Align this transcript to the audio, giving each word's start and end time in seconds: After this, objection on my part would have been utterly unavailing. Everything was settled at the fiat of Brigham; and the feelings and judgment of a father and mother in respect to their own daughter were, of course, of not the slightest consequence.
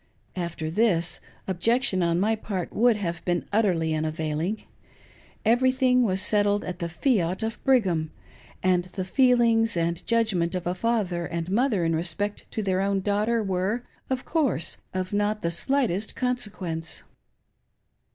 After 0.35 0.71
this, 0.71 1.19
objection 1.47 2.01
on 2.01 2.19
my 2.19 2.35
part 2.35 2.73
would 2.73 2.97
have 2.97 3.23
been 3.23 3.45
utterly 3.53 3.93
unavailing. 3.93 4.63
Everything 5.45 6.01
was 6.01 6.19
settled 6.23 6.63
at 6.63 6.79
the 6.79 6.89
fiat 6.89 7.43
of 7.43 7.63
Brigham; 7.63 8.09
and 8.63 8.85
the 8.93 9.05
feelings 9.05 9.77
and 9.77 10.03
judgment 10.07 10.55
of 10.55 10.65
a 10.65 10.73
father 10.73 11.27
and 11.27 11.51
mother 11.51 11.85
in 11.85 11.95
respect 11.95 12.47
to 12.49 12.63
their 12.63 12.81
own 12.81 13.01
daughter 13.01 13.43
were, 13.43 13.83
of 14.09 14.25
course, 14.25 14.77
of 14.91 15.13
not 15.13 15.43
the 15.43 15.51
slightest 15.51 16.15
consequence. 16.15 17.03